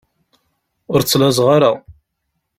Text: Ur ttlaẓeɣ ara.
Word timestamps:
Ur 0.93 0.99
ttlaẓeɣ 1.01 1.47
ara. 1.55 1.71